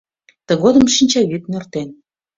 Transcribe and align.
Тыгодым 0.47 0.85
шинчавӱд 0.95 1.43
нӧртен. 1.51 1.89